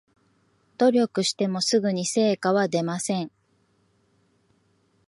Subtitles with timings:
[0.79, 3.31] 努力してもすぐに成果は出ません